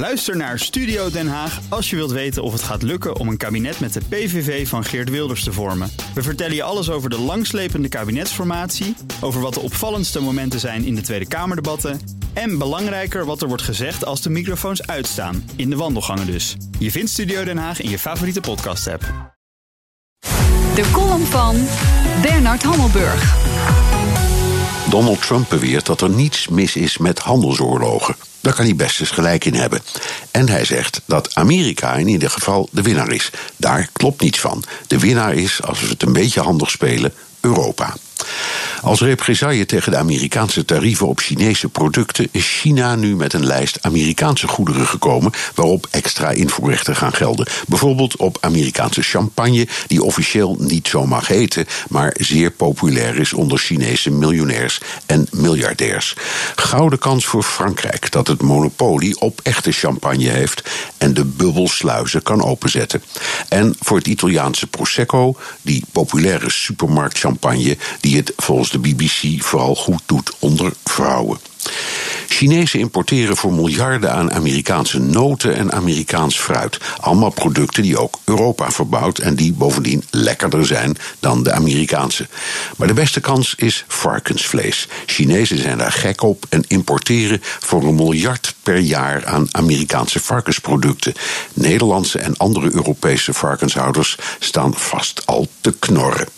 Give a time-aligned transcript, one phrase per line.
[0.00, 3.36] Luister naar Studio Den Haag als je wilt weten of het gaat lukken om een
[3.36, 5.90] kabinet met de PVV van Geert Wilders te vormen.
[6.14, 10.94] We vertellen je alles over de langslepende kabinetsformatie, over wat de opvallendste momenten zijn in
[10.94, 12.00] de Tweede Kamerdebatten
[12.32, 16.56] en belangrijker wat er wordt gezegd als de microfoons uitstaan, in de wandelgangen dus.
[16.78, 19.02] Je vindt Studio Den Haag in je favoriete podcast-app.
[20.74, 21.56] De column van
[22.22, 23.36] Bernard Hammelburg.
[24.90, 28.29] Donald Trump beweert dat er niets mis is met handelsoorlogen.
[28.40, 29.80] Daar kan hij best eens gelijk in hebben.
[30.30, 33.30] En hij zegt dat Amerika in ieder geval de winnaar is.
[33.56, 34.64] Daar klopt niets van.
[34.86, 37.96] De winnaar is, als we het een beetje handig spelen, Europa.
[38.82, 43.78] Als represaille tegen de Amerikaanse tarieven op Chinese producten is China nu met een lijst
[43.80, 47.46] Amerikaanse goederen gekomen waarop extra invoerrechten gaan gelden.
[47.66, 53.58] Bijvoorbeeld op Amerikaanse champagne, die officieel niet zo mag heten, maar zeer populair is onder
[53.58, 56.14] Chinese miljonairs en miljardairs.
[56.54, 62.42] Gouden kans voor Frankrijk dat het monopolie op echte champagne heeft en de bubbelsluizen kan
[62.42, 63.02] openzetten.
[63.48, 70.02] En voor het Italiaanse Prosecco, die populaire supermarktchampagne die het volgens de BBC vooral goed
[70.06, 71.38] doet onder vrouwen.
[72.28, 76.78] Chinezen importeren voor miljarden aan Amerikaanse noten en Amerikaans fruit.
[77.00, 82.28] Allemaal producten die ook Europa verbouwt en die bovendien lekkerder zijn dan de Amerikaanse.
[82.76, 84.88] Maar de beste kans is varkensvlees.
[85.06, 91.14] Chinezen zijn daar gek op en importeren voor een miljard per jaar aan Amerikaanse varkensproducten.
[91.54, 96.28] Nederlandse en andere Europese varkenshouders staan vast al te knorren.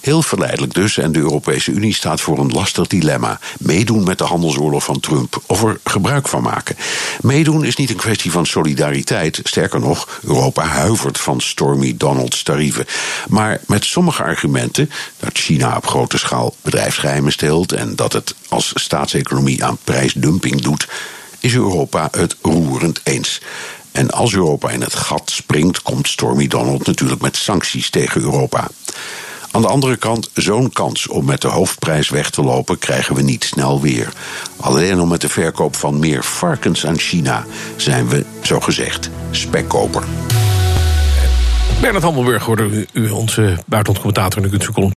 [0.00, 3.38] Heel verleidelijk dus, en de Europese Unie staat voor een lastig dilemma.
[3.58, 6.76] Meedoen met de handelsoorlog van Trump of er gebruik van maken.
[7.20, 9.40] Meedoen is niet een kwestie van solidariteit.
[9.42, 12.86] Sterker nog, Europa huivert van Stormy Donald's tarieven.
[13.28, 18.72] Maar met sommige argumenten, dat China op grote schaal bedrijfsgeheimen steelt en dat het als
[18.74, 20.88] staatseconomie aan prijsdumping doet,
[21.40, 23.40] is Europa het roerend eens.
[23.92, 28.68] En als Europa in het gat springt, komt Stormy Donald natuurlijk met sancties tegen Europa.
[29.50, 33.22] Aan de andere kant, zo'n kans om met de hoofdprijs weg te lopen krijgen we
[33.22, 34.12] niet snel weer.
[34.56, 37.46] Alleen al met de verkoop van meer varkens aan China
[37.76, 40.02] zijn we, zogezegd, spekkoper.
[41.80, 44.96] Bernard Hammelburg hoorde u, onze buitenlandcommentator in de kunstcolumn.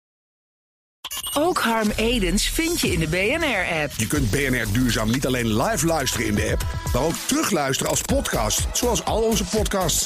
[1.34, 3.92] Ook Harm Edens vind je in de BNR-app.
[3.98, 8.02] Je kunt BNR Duurzaam niet alleen live luisteren in de app, maar ook terugluisteren als
[8.02, 10.06] podcast, zoals al onze podcasts.